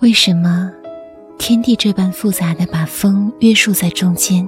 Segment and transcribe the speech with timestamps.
[0.00, 0.70] 为什么
[1.38, 4.46] 天地这般复杂的把风约束在中间？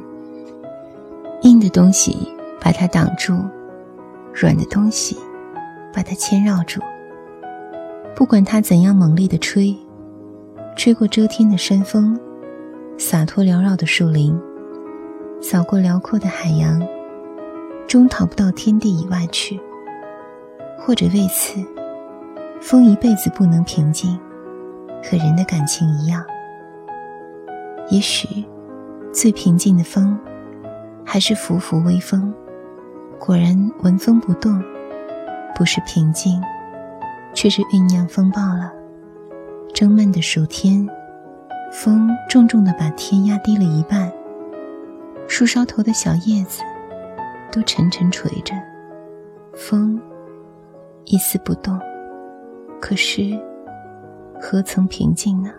[1.41, 2.29] 硬的东西
[2.61, 3.32] 把它挡住，
[4.34, 5.16] 软的东西
[5.90, 6.82] 把它牵绕住。
[8.14, 9.74] 不管它怎样猛烈的吹，
[10.76, 12.15] 吹过遮天的山峰，
[12.99, 14.38] 洒脱缭绕的树林，
[15.40, 16.78] 扫过辽阔的海洋，
[17.87, 19.59] 终逃不到天地以外去。
[20.78, 21.59] 或者为此，
[22.60, 24.19] 风一辈子不能平静。
[25.02, 26.24] 和人的感情一样，
[27.88, 28.45] 也许
[29.12, 30.18] 最平静的风，
[31.04, 32.34] 还是拂拂微风。
[33.18, 34.62] 果然闻风不动，
[35.54, 36.40] 不是平静，
[37.32, 38.73] 却是酝酿风暴了。
[39.73, 40.87] 蒸闷的暑天，
[41.73, 44.12] 风重重的把天压低了一半，
[45.26, 46.62] 树梢头的小叶子
[47.51, 48.54] 都沉沉垂着，
[49.54, 50.01] 风
[51.04, 51.78] 一丝不动。
[52.80, 53.38] 可是。
[54.51, 55.51] 何曾平静呢？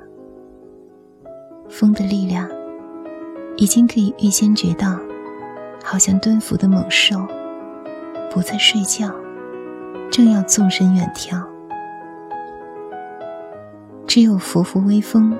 [1.69, 2.49] 风的力量
[3.55, 4.97] 已经可以预先觉到，
[5.83, 7.19] 好像蹲伏的猛兽，
[8.31, 9.13] 不再睡觉，
[10.09, 11.39] 正要纵身远跳。
[14.07, 15.37] 只有拂拂微风，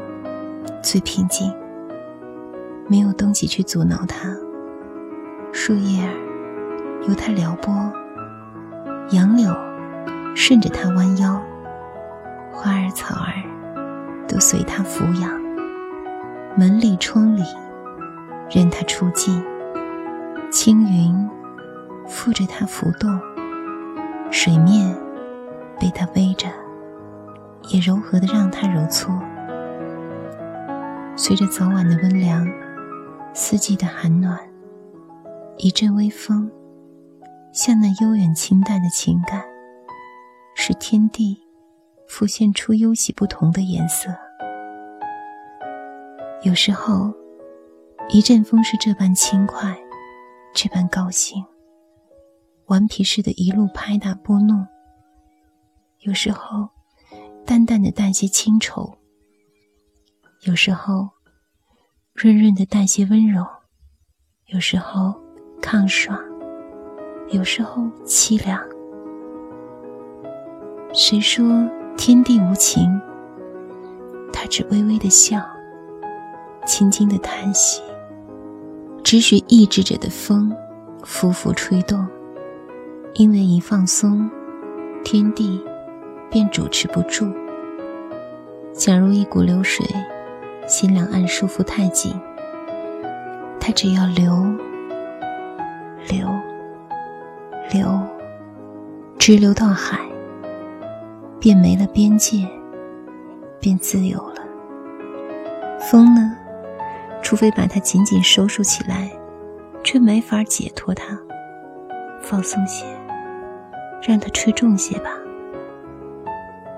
[0.84, 1.52] 最平静。
[2.88, 4.30] 没有东西去阻挠它，
[5.52, 6.14] 树叶儿
[7.08, 7.74] 由它撩拨，
[9.10, 9.52] 杨柳
[10.36, 11.42] 顺着它弯腰。
[12.92, 13.34] 草儿
[14.28, 15.32] 都随他抚养，
[16.58, 17.44] 门里窗里
[18.50, 19.44] 任他出进，
[20.52, 21.30] 青云
[22.08, 23.20] 附着他浮动，
[24.32, 24.96] 水面
[25.80, 26.48] 被他背着，
[27.70, 29.14] 也柔和的让他揉搓。
[31.16, 32.48] 随着早晚的温凉，
[33.34, 34.40] 四季的寒暖，
[35.58, 36.50] 一阵微风，
[37.54, 39.44] 像那悠远清淡的情感，
[40.56, 41.49] 是天地。
[42.10, 44.10] 浮现出忧喜不同的颜色。
[46.42, 47.14] 有时候，
[48.10, 49.78] 一阵风是这般轻快，
[50.54, 51.46] 这般高兴，
[52.66, 54.66] 顽皮似的，一路拍打拨弄；
[56.00, 56.70] 有时候，
[57.46, 58.98] 淡淡的带些清愁；
[60.42, 61.10] 有时候，
[62.16, 63.44] 润润的带些温柔；
[64.48, 65.14] 有时候，
[65.62, 66.18] 抗爽；
[67.30, 68.60] 有时候，凄凉。
[70.92, 71.46] 谁说？
[72.00, 72.90] 天地无情，
[74.32, 75.46] 他只微微的笑，
[76.66, 77.82] 轻轻的叹息，
[79.04, 80.50] 只许抑制着的风，
[81.04, 82.08] 拂拂吹动。
[83.16, 84.32] 因为一放松，
[85.04, 85.62] 天地
[86.32, 87.30] 便主持不住。
[88.72, 89.86] 假如一股流水，
[90.66, 92.18] 心两岸束缚太紧，
[93.60, 94.50] 它只要流，
[96.08, 96.30] 流，
[97.74, 98.00] 流，
[99.18, 100.00] 直流到海。
[101.40, 102.46] 便没了边界，
[103.60, 104.42] 便自由了。
[105.80, 106.36] 风呢，
[107.22, 109.10] 除非把它紧紧收束起来，
[109.84, 111.18] 却没法解脱它。
[112.22, 112.86] 放松些，
[114.06, 115.12] 让它吹重些吧。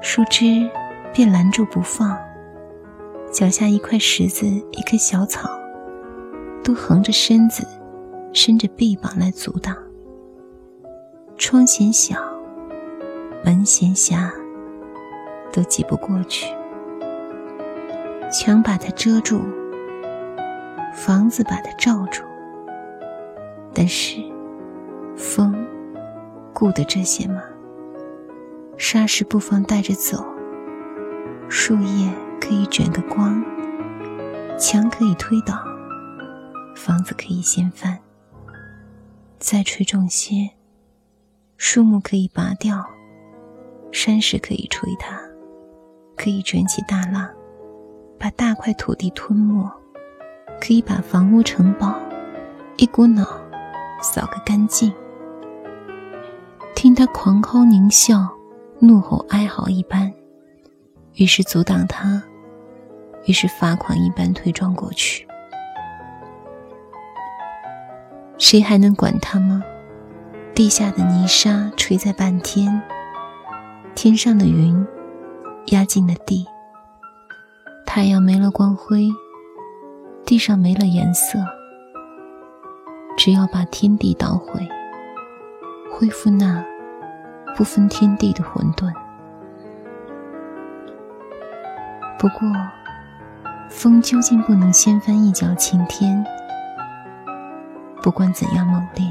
[0.01, 0.69] 树枝
[1.11, 2.16] 便拦住不放，
[3.31, 5.50] 脚下一块石子、一棵小草，
[6.63, 7.67] 都横着身子，
[8.31, 9.75] 伸着臂膀来阻挡。
[11.38, 12.16] 窗嫌小，
[13.44, 14.31] 门嫌狭。
[15.51, 16.47] 都挤不过去，
[18.31, 19.41] 墙把它遮住，
[20.94, 22.23] 房子把它罩住。
[23.73, 24.22] 但是，
[25.16, 25.66] 风
[26.53, 27.41] 顾得这些吗？
[28.78, 30.25] 沙石不妨带着走，
[31.47, 33.44] 树叶可以卷个光，
[34.57, 35.63] 墙可以推倒，
[36.75, 38.00] 房子可以掀翻。
[39.39, 40.51] 再吹重些，
[41.57, 42.85] 树木可以拔掉，
[43.91, 45.31] 山石可以吹塌。
[46.21, 47.27] 可以卷起大浪，
[48.19, 49.67] 把大块土地吞没；
[50.59, 51.95] 可以把房屋城堡
[52.77, 53.25] 一股脑
[54.03, 54.93] 扫个干净。
[56.75, 58.29] 听他狂吼狞笑、
[58.77, 60.13] 怒吼哀嚎一般，
[61.15, 62.21] 于是阻挡他，
[63.25, 65.27] 于是发狂一般推撞过去。
[68.38, 69.63] 谁还能管他吗？
[70.53, 72.79] 地下的泥沙垂在半天，
[73.95, 74.85] 天上的云。
[75.68, 76.46] 压进了地，
[77.86, 79.08] 太阳没了光辉，
[80.25, 81.40] 地上没了颜色。
[83.18, 84.68] 只要把天地捣毁，
[85.92, 86.63] 恢复那
[87.56, 88.92] 不分天地的混沌。
[92.18, 92.40] 不过，
[93.69, 96.25] 风究竟不能掀翻一角晴天。
[98.02, 99.06] 不管怎样猛烈，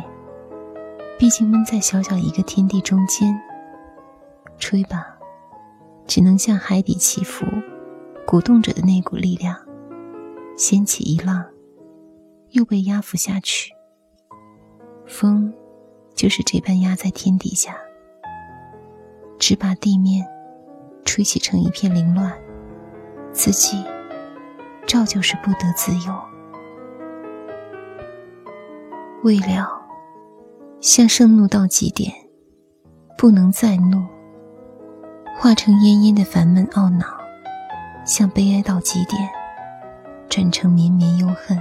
[1.17, 3.41] 毕竟闷在小小一个天地中间，
[4.59, 5.20] 吹吧。
[6.11, 7.47] 只能向海底起伏，
[8.27, 9.57] 鼓动着的那股力量，
[10.57, 11.47] 掀起一浪，
[12.49, 13.73] 又被压服下去。
[15.07, 15.55] 风，
[16.17, 17.77] 就是这般压在天底下，
[19.39, 20.27] 只把地面
[21.05, 22.37] 吹起成一片凌乱，
[23.31, 23.81] 自己
[24.89, 26.13] 照旧是不得自由。
[29.23, 29.81] 未了，
[30.81, 32.13] 像盛怒到极点，
[33.17, 34.05] 不能再怒，
[35.37, 37.07] 化成奄奄的烦闷懊恼；
[38.05, 39.29] 像悲哀到极点，
[40.29, 41.59] 转成绵绵忧恨；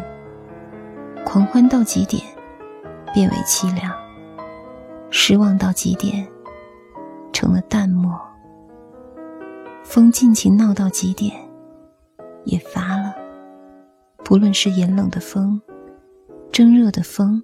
[1.26, 2.22] 狂欢到极点，
[3.14, 3.92] 变为凄凉；
[5.10, 6.28] 失望到极点，
[7.32, 8.20] 成了淡漠。
[9.84, 11.34] 风尽情闹到极点，
[12.44, 13.16] 也乏了。
[14.26, 15.60] 不论是炎冷的风，
[16.52, 17.42] 蒸热的风。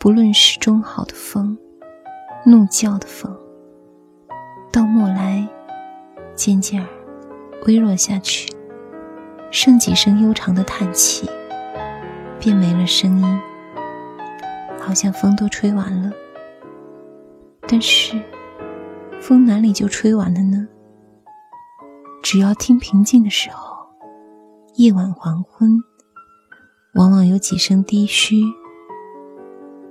[0.00, 1.56] 不论是中好的风，
[2.44, 3.34] 怒叫的风，
[4.72, 5.46] 到末来，
[6.34, 6.88] 渐渐儿
[7.66, 8.50] 微弱下去，
[9.50, 11.28] 剩几声悠长的叹气，
[12.40, 13.40] 便没了声音，
[14.80, 16.10] 好像风都吹完了。
[17.68, 18.18] 但是，
[19.20, 20.66] 风哪里就吹完了呢？
[22.22, 23.76] 只要听平静的时候，
[24.76, 25.78] 夜晚黄昏，
[26.94, 28.42] 往往有几声低嘘。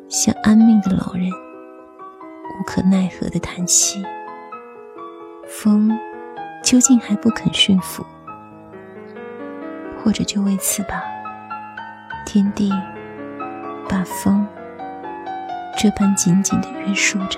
[0.09, 4.03] 像安命的老人，无可奈何的叹息。
[5.51, 5.91] 风
[6.63, 8.05] 究竟还不肯驯服，
[10.01, 11.03] 或者就为此吧，
[12.25, 12.71] 天地
[13.89, 14.47] 把风
[15.77, 17.37] 这般紧紧的约束着。